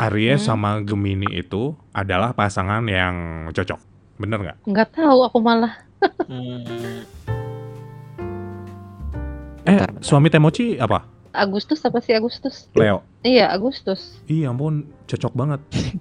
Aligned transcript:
Aries 0.00 0.40
Hmm. 0.40 0.48
sama 0.48 0.70
Gemini 0.80 1.28
itu 1.36 1.76
adalah 1.92 2.32
pasangan 2.32 2.80
yang 2.82 3.14
cocok. 3.50 3.76
Bener 4.16 4.38
nggak? 4.38 4.56
Nggak 4.64 4.88
tahu 4.94 5.18
aku 5.22 5.38
malah. 5.38 5.76
Hmm, 6.24 6.64
Eh, 9.60 9.76
Bentar, 9.76 9.92
bentar. 9.92 10.02
suami 10.02 10.32
Temoci 10.32 10.80
apa? 10.80 11.04
Agustus 11.30 11.84
apa 11.84 12.00
sih 12.00 12.10
Agustus? 12.10 12.66
Leo. 12.72 13.04
Iya 13.20 13.52
Agustus. 13.52 14.18
Iya 14.24 14.50
ampun, 14.50 14.88
cocok 15.04 15.32
banget. 15.32 15.60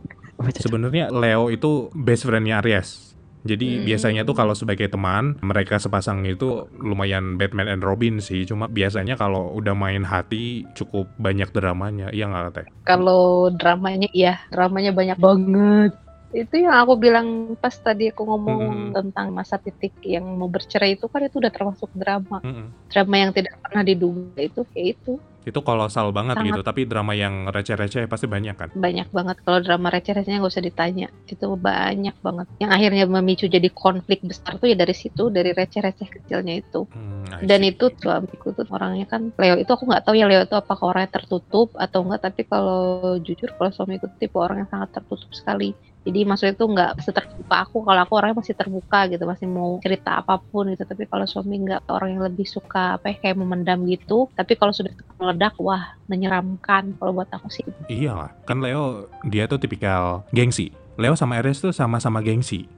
Sebenarnya 0.63 1.11
Leo 1.11 1.51
itu 1.51 1.91
best 1.93 2.23
friendnya 2.23 2.63
Aries. 2.63 3.13
Jadi 3.47 3.79
Hmm. 3.79 3.85
biasanya 3.87 4.21
tuh 4.27 4.35
kalau 4.35 4.51
sebagai 4.51 4.91
teman, 4.91 5.39
mereka 5.39 5.79
sepasang 5.79 6.27
itu 6.27 6.67
lumayan 6.75 7.39
Batman 7.39 7.71
and 7.71 7.83
Robin 7.85 8.19
sih. 8.19 8.43
Cuma 8.43 8.67
biasanya 8.67 9.15
kalau 9.15 9.55
udah 9.55 9.71
main 9.71 10.03
hati 10.03 10.67
cukup 10.75 11.07
banyak 11.15 11.47
dramanya. 11.55 12.11
Iya 12.11 12.27
nggak 12.27 12.51
teh? 12.51 12.67
Kalau 12.83 13.47
dramanya 13.55 14.11
iya, 14.11 14.43
dramanya 14.51 14.91
banyak 14.91 15.17
banget. 15.19 15.91
Itu 16.29 16.61
yang 16.61 16.77
aku 16.77 16.93
bilang 17.01 17.57
pas 17.57 17.73
tadi 17.73 18.13
aku 18.13 18.21
ngomong 18.21 18.61
Mm-mm. 18.61 18.93
tentang 18.93 19.33
masa 19.33 19.57
titik 19.57 19.97
yang 20.05 20.25
mau 20.37 20.45
bercerai 20.45 20.93
itu 20.93 21.09
kan 21.09 21.25
itu 21.25 21.41
udah 21.41 21.49
termasuk 21.49 21.89
drama. 21.97 22.37
Mm-mm. 22.45 22.69
Drama 22.89 23.15
yang 23.17 23.31
tidak 23.33 23.57
pernah 23.65 23.81
diduga 23.81 24.37
itu 24.37 24.61
kayak 24.69 24.87
itu. 24.97 25.13
Itu 25.39 25.65
kolosal 25.65 26.13
banget 26.13 26.37
Sangat. 26.37 26.47
gitu. 26.53 26.61
Tapi 26.61 26.81
drama 26.85 27.17
yang 27.17 27.49
receh-receh 27.49 28.05
pasti 28.05 28.29
banyak 28.29 28.53
kan? 28.53 28.69
Banyak 28.75 29.09
banget 29.09 29.41
kalau 29.41 29.63
drama 29.63 29.89
receh-recehnya 29.89 30.37
nggak 30.43 30.53
usah 30.53 30.61
ditanya. 30.61 31.07
Itu 31.25 31.57
banyak 31.57 32.15
banget. 32.21 32.45
Yang 32.61 32.71
akhirnya 32.77 33.03
memicu 33.09 33.45
jadi 33.49 33.69
konflik 33.73 34.21
besar 34.21 34.61
tuh 34.61 34.69
ya 34.69 34.77
dari 34.77 34.93
situ, 34.93 35.33
dari 35.33 35.49
receh-receh 35.55 36.07
kecilnya 36.11 36.61
itu. 36.61 36.85
Hmm, 36.93 37.25
Dan 37.41 37.65
itu 37.65 37.89
suamiku 37.89 38.53
tuh 38.53 38.69
orangnya 38.69 39.09
kan 39.09 39.33
Leo 39.39 39.57
itu 39.57 39.71
aku 39.73 39.89
nggak 39.89 40.05
tahu 40.05 40.13
ya 40.19 40.29
Leo 40.29 40.45
itu 40.45 40.53
apakah 40.53 40.93
orangnya 40.93 41.17
tertutup 41.17 41.73
atau 41.73 42.05
enggak 42.05 42.29
tapi 42.29 42.41
kalau 42.45 43.17
jujur 43.23 43.49
kalau 43.57 43.71
suamiku 43.73 44.11
tipe 44.19 44.37
orang 44.37 44.65
yang 44.65 44.69
sangat 44.69 45.01
tertutup 45.01 45.31
sekali 45.33 45.73
jadi 46.07 46.23
maksudnya 46.23 46.53
itu 46.55 46.65
nggak 46.65 46.91
seterbuka 47.03 47.55
aku 47.67 47.77
kalau 47.83 48.01
aku 48.03 48.13
orangnya 48.15 48.39
masih 48.39 48.55
terbuka 48.55 48.99
gitu 49.11 49.23
masih 49.27 49.47
mau 49.51 49.79
cerita 49.83 50.23
apa 50.23 50.39
pun 50.39 50.71
gitu 50.71 50.83
tapi 50.87 51.09
kalau 51.09 51.27
suami 51.27 51.59
nggak 51.59 51.91
orang 51.91 52.15
yang 52.15 52.23
lebih 52.23 52.47
suka 52.47 52.95
apa 52.97 53.11
ya 53.11 53.15
kayak 53.19 53.37
memendam 53.39 53.83
gitu 53.83 54.31
tapi 54.33 54.55
kalau 54.55 54.71
sudah 54.71 54.95
meledak 55.19 55.53
wah 55.59 55.99
menyeramkan 56.07 56.95
kalau 56.95 57.11
buat 57.11 57.29
aku 57.29 57.51
sih 57.51 57.65
Iyalah, 57.89 58.31
kan 58.45 58.61
Leo 58.61 59.09
dia 59.25 59.49
tuh 59.49 59.57
tipikal 59.57 60.21
gengsi. 60.29 60.69
Leo 60.99 61.17
sama 61.17 61.41
Aries 61.41 61.57
tuh 61.57 61.73
sama-sama 61.73 62.21
gengsi. 62.21 62.69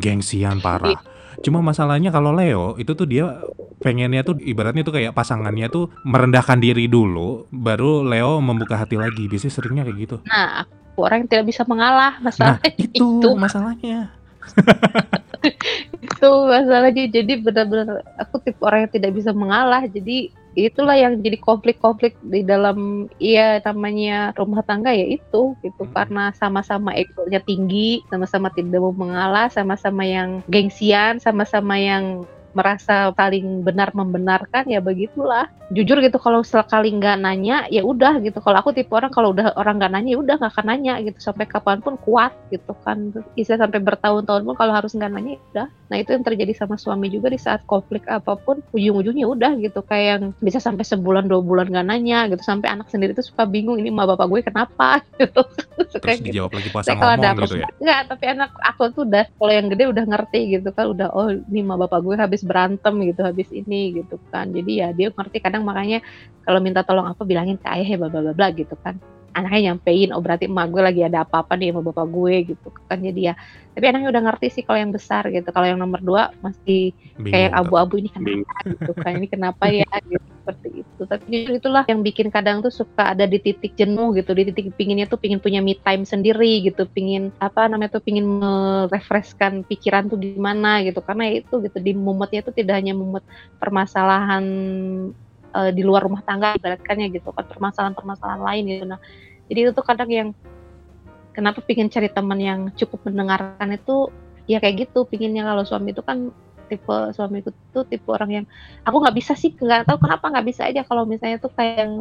Gengsian 0.00 0.64
parah. 0.64 0.96
Cuma 1.44 1.60
masalahnya 1.60 2.08
kalau 2.08 2.32
Leo 2.32 2.72
itu 2.80 2.96
tuh 2.96 3.04
dia 3.04 3.44
pengennya 3.84 4.24
tuh 4.24 4.40
ibaratnya 4.40 4.80
tuh 4.80 4.96
kayak 4.96 5.12
pasangannya 5.12 5.68
tuh 5.68 5.92
merendahkan 6.08 6.56
diri 6.56 6.88
dulu, 6.88 7.48
baru 7.52 8.00
Leo 8.00 8.40
membuka 8.40 8.80
hati 8.80 8.96
lagi. 8.96 9.28
Biasanya 9.28 9.52
seringnya 9.52 9.82
kayak 9.84 9.98
gitu. 10.00 10.16
nah 10.24 10.64
orang 11.02 11.24
yang 11.24 11.30
tidak 11.30 11.46
bisa 11.50 11.62
mengalah 11.68 12.18
Nah, 12.18 12.30
masalahnya 12.30 12.70
itu 12.84 13.04
itu 13.20 13.28
masalahnya. 13.36 14.00
itu 16.06 16.30
masalahnya 16.46 17.04
jadi 17.10 17.32
benar-benar 17.42 18.06
aku 18.18 18.38
tipe 18.42 18.62
orang 18.62 18.86
yang 18.86 18.92
tidak 18.94 19.12
bisa 19.14 19.30
mengalah 19.34 19.82
jadi 19.90 20.30
itulah 20.56 20.96
yang 20.96 21.20
jadi 21.20 21.36
konflik-konflik 21.36 22.16
di 22.24 22.40
dalam 22.40 23.06
iya 23.20 23.60
namanya 23.60 24.32
rumah 24.32 24.64
tangga 24.64 24.88
ya 24.88 25.04
itu 25.04 25.52
gitu 25.60 25.82
Mm. 25.84 25.92
karena 25.92 26.24
sama-sama 26.32 26.96
egonya 26.96 27.44
tinggi 27.44 28.00
sama-sama 28.08 28.48
tidak 28.56 28.80
mau 28.80 28.96
mengalah 28.96 29.52
sama-sama 29.52 30.02
yang 30.08 30.40
gengsian 30.48 31.20
sama-sama 31.20 31.76
yang 31.76 32.24
merasa 32.56 33.12
paling 33.12 33.60
benar 33.60 33.92
membenarkan 33.92 34.64
ya 34.64 34.80
begitulah. 34.80 35.52
Jujur 35.66 35.98
gitu 35.98 36.16
kalau 36.16 36.40
sekali 36.46 36.94
nggak 36.94 37.20
nanya 37.20 37.68
ya 37.68 37.84
udah 37.84 38.22
gitu. 38.24 38.40
Kalau 38.40 38.64
aku 38.64 38.72
tipe 38.72 38.88
orang 38.96 39.12
kalau 39.12 39.36
udah 39.36 39.52
orang 39.60 39.76
nggak 39.76 39.92
nanya 39.92 40.10
ya 40.16 40.18
udah 40.24 40.34
nggak 40.40 40.52
akan 40.56 40.66
nanya 40.72 40.94
gitu. 41.04 41.18
Sampai 41.20 41.44
kapan 41.44 41.84
pun 41.84 42.00
kuat 42.00 42.32
gitu 42.48 42.72
kan. 42.80 43.12
Bisa 43.36 43.60
sampai 43.60 43.82
bertahun-tahun 43.84 44.48
pun 44.48 44.56
kalau 44.56 44.72
harus 44.72 44.96
nggak 44.96 45.12
nanya 45.12 45.36
ya 45.36 45.42
udah. 45.52 45.68
Nah 45.92 45.96
itu 46.00 46.10
yang 46.16 46.24
terjadi 46.24 46.52
sama 46.56 46.80
suami 46.80 47.12
juga 47.12 47.28
di 47.28 47.36
saat 47.36 47.66
konflik 47.68 48.08
apa 48.08 48.38
pun 48.40 48.64
ujung-ujungnya 48.72 49.26
udah 49.28 49.52
gitu. 49.60 49.84
Kayak 49.84 50.06
yang 50.06 50.22
bisa 50.40 50.62
sampai 50.62 50.86
sebulan 50.86 51.28
dua 51.28 51.42
bulan 51.44 51.68
nggak 51.68 51.86
nanya 51.92 52.30
gitu. 52.32 52.40
Sampai 52.40 52.72
anak 52.72 52.88
sendiri 52.88 53.12
tuh 53.12 53.26
suka 53.26 53.44
bingung 53.44 53.76
ini 53.76 53.92
ma 53.92 54.08
bapak 54.08 54.26
gue 54.32 54.40
kenapa? 54.46 54.88
Gitu. 55.16 55.42
Terus 55.96 56.20
gitu. 56.20 56.28
dijawab 56.28 56.52
lagi 56.60 56.68
ada 56.76 56.92
ngomong 56.92 57.48
gitu 57.48 57.56
ya. 57.56 57.68
Enggak, 57.80 58.00
tapi 58.12 58.24
anak 58.28 58.50
aku 58.60 58.82
tuh 58.92 59.02
udah 59.08 59.24
kalau 59.32 59.52
yang 59.52 59.66
gede 59.72 59.84
udah 59.88 60.04
ngerti 60.04 60.40
gitu 60.60 60.68
kan. 60.76 60.86
Udah 60.92 61.08
oh 61.10 61.32
ini 61.32 61.60
mah 61.64 61.80
bapak 61.80 62.04
gue 62.04 62.14
habis 62.20 62.45
berantem 62.46 62.94
gitu 63.02 63.20
habis 63.26 63.50
ini 63.50 63.98
gitu 63.98 64.16
kan. 64.30 64.48
Jadi 64.54 64.72
ya 64.80 64.88
dia 64.94 65.10
ngerti 65.10 65.42
kadang 65.42 65.66
makanya 65.66 66.00
kalau 66.46 66.62
minta 66.62 66.86
tolong 66.86 67.10
apa 67.10 67.26
bilangin 67.26 67.58
ke 67.58 67.66
ayah 67.66 67.86
ya 67.86 67.96
bla 67.98 68.08
bla 68.08 68.32
bla 68.32 68.48
gitu 68.54 68.78
kan 68.80 68.96
anaknya 69.36 69.60
nyampein 69.70 70.10
oh 70.16 70.22
berarti 70.24 70.48
emak 70.48 70.66
gue 70.72 70.82
lagi 70.82 71.00
ada 71.04 71.28
apa-apa 71.28 71.52
nih 71.60 71.68
sama 71.70 71.80
bapak 71.84 72.06
gue 72.08 72.34
gitu 72.56 72.68
kan 72.88 72.98
jadi 72.98 73.20
ya. 73.32 73.34
Tapi 73.76 73.84
anaknya 73.92 74.08
udah 74.08 74.22
ngerti 74.32 74.46
sih 74.48 74.62
kalau 74.64 74.78
yang 74.80 74.92
besar 74.96 75.28
gitu. 75.28 75.48
Kalau 75.52 75.68
yang 75.68 75.76
nomor 75.76 76.00
dua 76.00 76.32
masih 76.40 76.96
Bingung 77.20 77.28
kayak 77.28 77.52
abu-abu 77.52 78.00
ini 78.00 78.08
kenapa 78.08 78.56
gitu 78.72 78.92
kan? 78.96 79.12
Ini 79.20 79.26
kenapa 79.28 79.64
ya? 79.68 79.84
Gitu 80.08 80.36
seperti 80.46 80.68
itu. 80.86 81.02
Tapi 81.02 81.24
jujur 81.26 81.52
itulah 81.58 81.82
yang 81.90 82.00
bikin 82.06 82.30
kadang 82.30 82.62
tuh 82.62 82.70
suka 82.70 83.10
ada 83.10 83.26
di 83.26 83.42
titik 83.42 83.74
jenuh 83.74 84.14
gitu. 84.14 84.30
Di 84.30 84.46
titik 84.46 84.78
pinginnya 84.78 85.10
tuh 85.10 85.18
pingin 85.18 85.42
punya 85.42 85.58
me 85.58 85.74
time 85.74 86.06
sendiri 86.06 86.62
gitu. 86.62 86.86
Pingin 86.86 87.34
apa 87.42 87.66
namanya 87.66 87.98
tuh 87.98 88.02
pingin 88.06 88.22
merefreshkan 88.22 89.66
pikiran 89.66 90.06
tuh 90.06 90.22
gimana 90.22 90.86
gitu. 90.86 91.02
Karena 91.02 91.26
itu 91.34 91.58
gitu 91.58 91.78
di 91.82 91.92
mumetnya 91.98 92.46
tuh 92.46 92.54
tidak 92.54 92.78
hanya 92.78 92.94
mumet 92.94 93.26
permasalahan 93.58 94.46
eh, 95.56 95.70
di 95.72 95.82
luar 95.82 96.04
rumah 96.04 96.22
tangga 96.22 96.54
ibaratkannya 96.58 97.06
gitu 97.16 97.32
kan 97.32 97.44
permasalahan-permasalahan 97.48 98.42
lain 98.44 98.62
gitu. 98.68 98.84
Nah 98.88 99.00
jadi 99.48 99.58
itu 99.68 99.70
tuh 99.72 99.84
kadang 99.86 100.10
yang 100.10 100.28
kenapa 101.36 101.60
pingin 101.64 101.92
cari 101.92 102.08
teman 102.08 102.40
yang 102.40 102.60
cukup 102.74 103.08
mendengarkan 103.08 103.68
itu 103.76 104.10
ya 104.48 104.62
kayak 104.62 104.88
gitu 104.88 105.04
pinginnya 105.10 105.42
kalau 105.44 105.66
suami 105.66 105.92
itu 105.92 106.00
kan 106.00 106.30
tipe 106.66 106.96
suamiku 107.14 107.54
tuh 107.70 107.86
tipe 107.86 108.08
orang 108.10 108.42
yang 108.42 108.46
aku 108.82 108.96
nggak 108.98 109.14
bisa 109.14 109.32
sih 109.38 109.54
nggak 109.54 109.86
tahu 109.86 110.02
kenapa 110.02 110.34
nggak 110.34 110.46
bisa 110.50 110.66
aja 110.66 110.82
kalau 110.82 111.06
misalnya 111.06 111.38
tuh 111.38 111.54
kayak 111.54 111.86
yang 111.86 111.92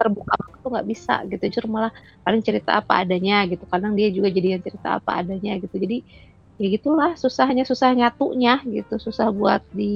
terbuka 0.00 0.34
tuh 0.64 0.70
nggak 0.72 0.88
bisa 0.88 1.14
gitu. 1.28 1.42
Justru 1.52 1.68
malah 1.68 1.92
paling 2.24 2.40
cerita 2.40 2.80
apa 2.80 3.04
adanya 3.04 3.44
gitu 3.50 3.64
kadang 3.68 3.92
dia 3.98 4.08
juga 4.08 4.32
jadi 4.32 4.58
yang 4.58 4.62
cerita 4.64 4.96
apa 5.00 5.20
adanya 5.20 5.60
gitu. 5.60 5.76
Jadi 5.76 5.96
ya 6.58 6.66
gitulah 6.74 7.14
susahnya 7.14 7.62
susah 7.62 7.94
nyatunya 7.94 8.58
gitu 8.66 8.98
susah 8.98 9.30
buat 9.30 9.62
di 9.70 9.94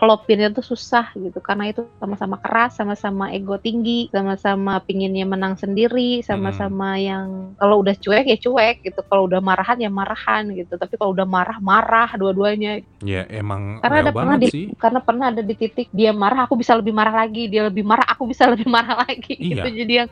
kelopinnya 0.00 0.48
tuh 0.48 0.64
susah 0.64 1.12
gitu 1.12 1.36
karena 1.38 1.68
itu 1.68 1.84
sama-sama 1.94 2.40
keras 2.40 2.72
sama-sama 2.72 3.28
ego 3.30 3.60
tinggi 3.60 4.08
sama-sama 4.08 4.80
pinginnya 4.80 5.28
menang 5.28 5.54
sendiri 5.54 6.24
sama-sama 6.24 6.96
yang 6.96 7.26
kalau 7.54 7.84
udah 7.84 7.92
cuek 7.94 8.24
ya 8.24 8.36
cuek 8.40 8.80
gitu 8.80 9.04
kalau 9.04 9.28
udah 9.28 9.38
marahan 9.38 9.76
ya 9.76 9.92
marahan 9.92 10.48
gitu 10.50 10.72
tapi 10.74 10.96
kalau 10.96 11.12
udah 11.12 11.28
marah 11.28 11.60
marah 11.60 12.08
dua-duanya 12.14 12.80
Ya 13.00 13.28
emang 13.28 13.80
karena 13.80 13.96
ada 14.02 14.12
pernah 14.14 14.36
di 14.36 14.48
sih. 14.48 14.64
karena 14.74 15.00
pernah 15.00 15.26
ada 15.28 15.40
di 15.40 15.54
titik 15.54 15.88
dia 15.90 16.12
marah 16.12 16.44
aku 16.44 16.56
bisa 16.56 16.72
lebih 16.72 16.92
marah 16.92 17.12
lagi 17.18 17.44
dia 17.46 17.64
lebih 17.64 17.84
marah 17.84 18.04
aku 18.06 18.24
bisa 18.24 18.48
lebih 18.52 18.64
marah 18.66 19.04
lagi 19.04 19.36
gitu 19.36 19.60
Iya. 19.60 19.76
jadi 19.76 19.92
yang 20.00 20.08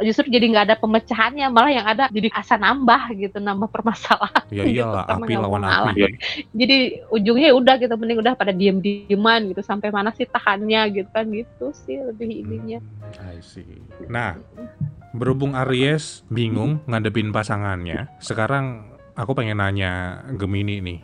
justru 0.00 0.26
jadi 0.28 0.46
nggak 0.48 0.64
ada 0.66 0.76
pemecahannya 0.76 1.46
malah 1.48 1.70
yang 1.70 1.86
ada 1.86 2.04
jadi 2.08 2.30
asa 2.32 2.54
nambah 2.56 3.14
gitu 3.14 3.38
nambah 3.38 3.70
permasalahan 3.70 4.42
Ya 4.50 4.62
gitu, 4.66 4.82
iyalah 4.82 5.02
karena 5.04 5.24
api 5.24 5.34
lawan 5.36 5.62
api. 5.62 6.02
jadi 6.50 6.76
ujungnya 7.08 7.46
ya 7.50 7.54
udah 7.54 7.74
gitu 7.76 7.94
mending 7.94 8.18
udah 8.18 8.34
pada 8.34 8.50
diem 8.50 8.78
dieman 9.28 9.52
gitu 9.52 9.60
sampai 9.60 9.92
mana 9.92 10.08
sih 10.16 10.24
tahannya 10.24 10.88
gitu 10.96 11.08
kan 11.12 11.28
gitu 11.28 11.66
sih 11.84 12.00
lebih 12.00 12.48
ininya 12.48 12.80
Hmm, 13.08 13.36
I 13.36 13.40
see. 13.40 13.64
Nah, 14.08 14.36
berhubung 15.16 15.56
Aries 15.56 16.28
bingung 16.28 16.84
ngadepin 16.84 17.32
pasangannya, 17.32 18.08
sekarang 18.20 18.96
aku 19.16 19.32
pengen 19.32 19.64
nanya 19.64 20.24
Gemini 20.36 20.84
nih. 20.84 21.00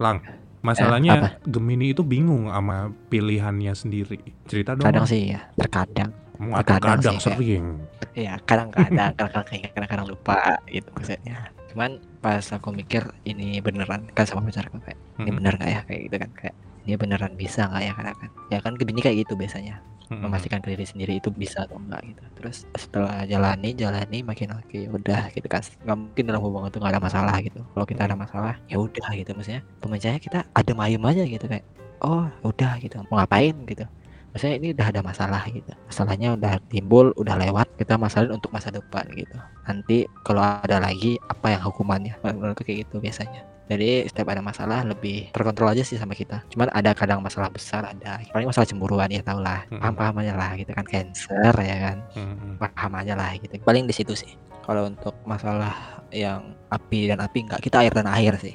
Lang, 0.00 0.24
masalahnya 0.64 1.36
Gemini 1.44 1.92
itu 1.92 2.00
bingung 2.00 2.48
sama 2.48 2.88
pilihannya 3.12 3.72
sendiri. 3.76 4.20
Cerita 4.48 4.72
dong. 4.76 4.88
kadang 4.88 5.04
sih 5.04 5.32
ya 5.36 5.44
terkadang 5.60 6.10
terkadang 6.36 7.00
kadang 7.00 7.16
sih, 7.16 7.32
sering. 7.32 7.64
ya 8.12 8.36
kadang-kadang 8.44 9.12
kadang-kadang 9.16 9.44
kayak 9.48 9.72
kadang-kadang 9.72 10.06
lupa 10.12 10.60
gitu 10.68 10.88
maksudnya 10.92 11.48
cuman 11.72 11.96
pas 12.20 12.44
aku 12.52 12.76
mikir 12.76 13.08
ini 13.24 13.60
beneran 13.64 14.08
kan 14.12 14.24
sama 14.28 14.44
pacarku 14.44 14.76
kayak 14.84 15.00
ini 15.20 15.30
bener 15.32 15.56
nggak 15.56 15.70
ya 15.72 15.80
kayak 15.88 16.00
gitu 16.12 16.16
kan 16.20 16.30
kayak 16.36 16.56
ini 16.86 16.94
beneran 16.94 17.34
bisa 17.34 17.66
nggak 17.66 17.82
ya 17.82 17.92
karena 17.92 18.12
kan 18.14 18.30
ya 18.48 18.58
kan 18.62 18.72
Gemini 18.78 19.00
kayak 19.02 19.26
gitu 19.26 19.34
biasanya. 19.34 19.82
Mm-mm. 20.06 20.22
memastikan 20.22 20.62
ke 20.62 20.70
diri 20.70 20.86
sendiri 20.86 21.18
itu 21.18 21.34
bisa 21.34 21.66
atau 21.66 21.82
enggak 21.82 22.14
gitu. 22.14 22.22
Terus 22.38 22.56
setelah 22.78 23.26
jalani 23.26 23.74
jalani 23.74 24.22
makin 24.22 24.54
oke 24.54 24.78
ya 24.78 24.90
udah 24.94 25.34
gitu 25.34 25.50
kan. 25.50 25.66
Nggak 25.82 25.98
mungkin 25.98 26.22
dalam 26.30 26.42
hubungan 26.46 26.70
itu 26.70 26.78
nggak 26.78 26.94
ada 26.94 27.02
masalah 27.02 27.36
gitu. 27.42 27.60
Kalau 27.74 27.86
kita 27.90 28.02
ada 28.06 28.14
masalah 28.14 28.54
ya 28.70 28.78
udah 28.78 29.08
gitu. 29.18 29.34
Maksudnya 29.34 29.66
pemecahnya 29.82 30.20
kita 30.22 30.38
ada 30.46 30.72
ayem 30.86 31.02
aja 31.02 31.22
gitu 31.26 31.46
kayak 31.50 31.66
oh 32.06 32.30
udah 32.46 32.78
gitu. 32.78 33.02
Mau 33.10 33.18
ngapain? 33.18 33.54
gitu. 33.66 33.82
Maksudnya 34.30 34.54
ini 34.62 34.68
udah 34.78 34.86
ada 34.94 35.00
masalah 35.02 35.42
gitu. 35.50 35.72
Masalahnya 35.90 36.28
udah 36.38 36.52
timbul 36.70 37.10
udah 37.18 37.34
lewat 37.42 37.66
kita 37.74 37.98
masalahin 37.98 38.38
untuk 38.38 38.54
masa 38.54 38.70
depan 38.70 39.10
gitu. 39.10 39.34
Nanti 39.66 40.06
kalau 40.22 40.44
ada 40.46 40.78
lagi 40.78 41.18
apa 41.26 41.50
yang 41.50 41.66
hukumannya? 41.66 42.14
Menurutku 42.22 42.62
kayak 42.62 42.86
gitu 42.86 43.02
biasanya 43.02 43.55
Jadi 43.66 44.06
setiap 44.06 44.30
ada 44.30 44.42
masalah 44.42 44.86
lebih 44.86 45.34
terkontrol 45.34 45.74
aja 45.74 45.82
sih 45.82 45.98
sama 45.98 46.14
kita. 46.14 46.46
Cuman 46.54 46.70
ada 46.70 46.94
kadang 46.94 47.18
masalah 47.18 47.50
besar 47.50 47.82
ada. 47.82 48.22
Paling 48.30 48.46
masalah 48.46 48.66
cemburuan 48.66 49.10
ya 49.10 49.22
tau 49.26 49.42
lah. 49.42 49.66
Mm-mm. 49.66 49.82
Paham-paham 49.82 50.22
aja 50.22 50.34
lah 50.38 50.50
gitu 50.54 50.70
kan 50.70 50.86
cancer 50.86 51.54
ya 51.58 51.76
kan. 51.90 51.96
Mm-mm. 52.14 52.62
Paham 52.62 52.92
aja 53.02 53.14
lah 53.18 53.34
gitu. 53.34 53.58
Paling 53.66 53.90
di 53.90 53.94
situ 53.94 54.14
sih. 54.14 54.38
Kalau 54.62 54.86
untuk 54.86 55.14
masalah 55.26 56.02
yang 56.14 56.54
api 56.70 57.10
dan 57.10 57.18
api 57.22 57.46
enggak 57.46 57.62
kita 57.62 57.82
air 57.82 57.90
dan 57.90 58.06
air 58.06 58.38
sih. 58.38 58.54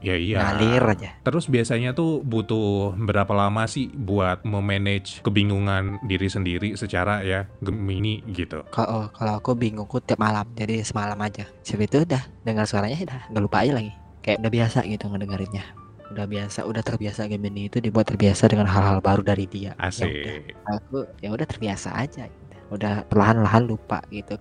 Ya 0.00 0.16
iya. 0.16 0.40
Ngalir 0.40 0.96
aja. 0.96 1.10
Terus 1.20 1.44
biasanya 1.44 1.92
tuh 1.92 2.24
butuh 2.24 2.96
berapa 2.96 3.30
lama 3.36 3.68
sih 3.68 3.92
buat 3.92 4.42
memanage 4.48 5.20
kebingungan 5.20 6.00
diri 6.08 6.26
sendiri 6.26 6.72
secara 6.72 7.20
ya 7.20 7.44
Gemini 7.60 8.24
gitu. 8.32 8.64
Kalau 8.72 9.12
kalau 9.12 9.38
aku 9.38 9.52
bingung 9.52 9.84
aku 9.84 10.00
tiap 10.00 10.18
malam. 10.18 10.48
Jadi 10.56 10.80
semalam 10.80 11.20
aja. 11.20 11.44
Sebab 11.62 11.84
itu 11.84 11.96
udah 12.08 12.22
dengar 12.42 12.64
suaranya 12.64 12.96
udah 12.96 13.20
nggak 13.28 13.42
lupa 13.44 13.60
aja 13.60 13.72
lagi. 13.76 13.92
Kayak 14.20 14.36
udah 14.44 14.52
biasa 14.52 14.78
gitu 14.84 15.04
ngedengerinnya. 15.08 15.64
Udah 16.10 16.26
biasa, 16.26 16.66
udah 16.66 16.82
terbiasa 16.82 17.30
Gemini 17.30 17.70
itu 17.70 17.78
dibuat 17.78 18.10
terbiasa 18.10 18.50
dengan 18.50 18.66
hal-hal 18.66 18.98
baru 18.98 19.22
dari 19.22 19.46
dia. 19.46 19.72
Ya 19.72 19.74
udah. 19.78 19.86
Asik. 19.86 20.42
aku 20.66 20.96
ya 21.22 21.28
udah 21.30 21.46
terbiasa 21.46 21.88
aja 21.94 22.26
gitu. 22.26 22.56
udah 22.70 23.02
perlahan-lahan 23.06 23.66
lupa 23.66 24.02
gitu 24.10 24.34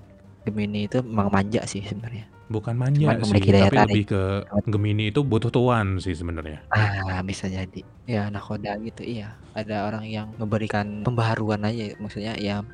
Gemini 0.45 0.85
itu 0.89 1.01
memang 1.05 1.29
manja 1.29 1.61
sih 1.65 1.81
sebenarnya 1.85 2.25
Bukan 2.49 2.73
manja 2.73 3.13
Cuman 3.13 3.21
sih, 3.21 3.37
tapi 3.45 3.53
tarik. 3.61 3.77
lebih 3.93 4.03
ke 4.09 4.21
Gemini 4.65 5.13
itu 5.13 5.21
butuh 5.21 5.53
tuan 5.53 6.01
sih 6.01 6.17
sebenarnya. 6.17 6.65
ah 6.73 7.21
bisa 7.21 7.45
jadi 7.45 7.81
ya 8.09 8.25
nakoda 8.33 8.73
gitu 8.81 9.05
iya 9.05 9.37
ada 9.53 9.85
orang 9.85 10.09
yang 10.09 10.33
memberikan 10.41 11.05
pembaharuan 11.05 11.61
aja 11.61 11.93
maksudnya 12.01 12.33
ya 12.41 12.65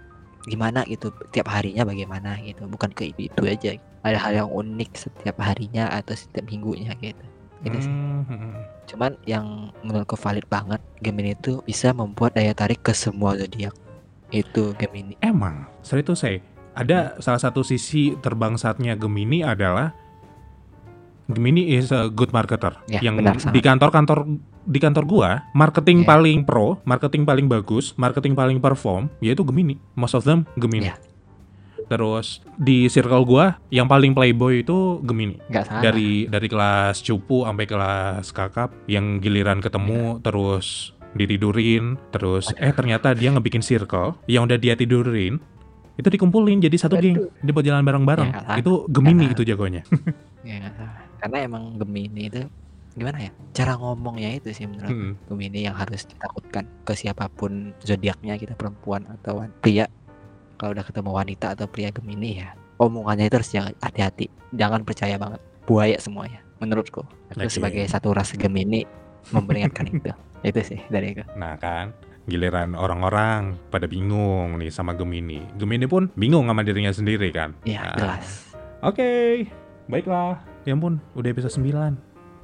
gimana 0.47 0.87
gitu 0.87 1.11
tiap 1.35 1.51
harinya 1.51 1.83
bagaimana 1.83 2.39
gitu 2.45 2.63
bukan 2.71 2.87
ke 2.95 3.11
itu, 3.11 3.27
itu 3.27 3.41
aja 3.43 3.75
ada 4.05 4.21
hal 4.21 4.45
yang 4.45 4.49
unik 4.53 4.91
setiap 4.93 5.41
harinya 5.41 5.89
atau 5.89 6.13
setiap 6.13 6.45
minggunya 6.45 6.93
gitu 7.01 7.25
gitu 7.65 7.77
sih 7.81 7.89
Hmm, 7.89 8.21
hmm, 8.29 8.37
hmm. 8.37 8.53
cuman 8.85 9.11
yang 9.25 9.73
menurutku 9.81 10.13
valid 10.13 10.45
banget 10.45 10.77
Gemini 11.01 11.33
itu 11.33 11.65
bisa 11.65 11.89
membuat 11.97 12.37
daya 12.37 12.53
tarik 12.53 12.85
ke 12.85 12.93
semua 12.93 13.33
zodiak 13.33 13.73
itu 14.29 14.77
Gemini 14.77 15.17
Emang, 15.25 15.65
sorry 15.81 16.05
to 16.05 16.13
say, 16.13 16.45
ada 16.77 17.17
salah 17.23 17.41
satu 17.41 17.65
sisi 17.65 18.13
terbang 18.21 18.59
saatnya 18.59 18.93
Gemini 18.93 19.41
adalah 19.41 19.95
Gemini 21.25 21.73
is 21.73 21.89
a 21.89 22.05
good 22.05 22.29
marketer. 22.29 22.77
Ya, 22.85 23.01
yang 23.01 23.17
benar, 23.17 23.41
di 23.41 23.57
kantor-kantor 23.57 24.29
di 24.65 24.77
kantor 24.77 25.03
gua, 25.09 25.29
marketing 25.57 26.05
Ya. 26.05 26.13
paling 26.13 26.45
pro, 26.45 26.77
marketing 26.85 27.25
paling 27.25 27.49
bagus, 27.49 27.97
marketing 27.97 28.37
paling 28.37 28.61
perform, 28.61 29.09
yaitu 29.25 29.41
Gemini. 29.41 29.81
Most 29.97 30.13
of 30.13 30.21
them 30.21 30.45
Gemini. 30.53 30.93
Ya. 30.93 30.95
Terus 31.85 32.27
di 32.55 32.85
circle 32.85 33.23
gua 33.23 33.61
yang 33.69 33.85
paling 33.85 34.11
playboy 34.11 34.61
itu 34.61 34.99
Gemini. 35.01 35.37
nggak 35.45 35.63
salah 35.63 35.81
Dari 35.81 36.25
dari 36.25 36.47
kelas 36.47 36.99
cupu 36.99 37.43
sampai 37.43 37.65
kelas 37.65 38.25
kakap 38.29 38.73
yang 38.85 39.17
giliran 39.17 39.59
ketemu 39.59 40.17
terus 40.19 40.91
ditidurin, 41.15 41.95
terus 42.09 42.51
eh 42.55 42.69
ternyata 42.69 43.11
dia 43.11 43.31
ngebikin 43.31 43.61
circle 43.61 44.19
yang 44.25 44.43
udah 44.43 44.57
dia 44.57 44.75
tidurin 44.75 45.39
itu 45.95 46.07
dikumpulin 46.09 46.59
jadi 46.59 46.75
satu 46.75 46.99
geng 46.99 47.31
dia 47.39 47.51
buat 47.51 47.63
jalan 47.63 47.79
bareng-bareng 47.81 48.27
Ya, 48.27 48.59
itu 48.59 48.83
Gemini 48.89 49.23
Karena- 49.23 49.31
itu 49.31 49.43
jagonya 49.45 49.81
Ya. 50.43 50.59
Karena 51.17 51.37
emang 51.41 51.79
Gemini 51.79 52.27
itu 52.27 52.43
gimana 52.91 53.17
ya? 53.17 53.31
Cara 53.51 53.75
ngomongnya 53.75 54.35
itu 54.35 54.51
sih 54.51 54.67
menurut 54.67 54.91
Hmm. 54.91 55.13
Gemini 55.25 55.63
yang 55.63 55.73
harus 55.73 56.03
ditakutkan 56.03 56.67
ke 56.83 56.93
siapa 56.93 57.25
pun 57.29 57.71
zodiaknya 57.79 58.35
kita 58.35 58.53
perempuan 58.53 59.07
atau 59.09 59.47
pria. 59.57 59.87
Kalau 60.55 60.71
udah 60.71 60.83
ketemu 60.83 61.11
wanita 61.11 61.47
atau 61.51 61.65
pria 61.65 61.89
Gemini 61.89 62.39
ya 62.39 62.49
omongannya 62.75 63.27
itu 63.27 63.35
harus 63.35 63.49
jangan 63.49 63.73
hati-hati. 63.79 64.27
Jangan 64.51 64.81
percaya 64.81 65.15
banget. 65.15 65.39
Buaya 65.63 65.97
semuanya 65.97 66.39
menurutku. 66.57 67.03
Aku 67.31 67.41
Oke. 67.41 67.51
sebagai 67.51 67.83
satu 67.85 68.11
ras 68.11 68.31
Gemini 68.31 68.83
memperingatkan 69.29 69.87
itu. 69.87 70.11
Itu 70.45 70.61
sih 70.61 70.77
dari 70.87 71.09
aku. 71.11 71.25
nah 71.33 71.57
kan 71.57 71.89
giliran 72.25 72.73
orang-orang 72.73 73.57
pada 73.69 73.85
bingung 73.85 74.57
nih 74.57 74.69
sama 74.69 74.93
Gemini 74.93 75.41
Gemini 75.57 75.85
pun 75.85 76.09
bingung 76.13 76.45
sama 76.45 76.61
dirinya 76.61 76.89
sendiri 76.89 77.29
kan 77.29 77.57
Ya 77.61 77.81
Nah, 77.81 77.97
jelas. 77.97 78.53
oke 78.81 79.09
baiklah 79.85 80.37
ya 80.61 80.73
ampun 80.73 81.01
udah 81.13 81.29
episode 81.29 81.53
9 81.55 81.97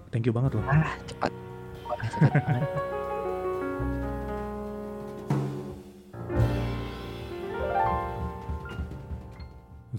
thank 0.10 0.26
you 0.26 0.34
banget 0.34 0.58
loh 0.58 0.66
Ah 0.66 0.94
cepat. 1.06 1.30
Cepat 2.10 2.66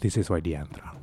this 0.02 0.16
is 0.16 0.28
why 0.28 0.40
the 0.40 0.54
antro 0.56 1.01